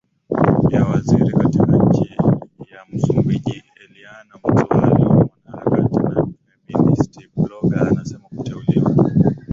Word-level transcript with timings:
ya 0.69 0.83
waziri 0.85 1.31
katika 1.31 1.77
nchi 1.77 2.13
ya 2.71 2.85
MsumbijiEliana 2.93 4.33
Nzualo 4.49 5.31
mwanaharakati 5.45 5.97
na 5.97 6.27
feministi 6.67 7.29
bloga 7.37 7.81
anasema 7.91 8.23
kuteuliwa 8.37 8.93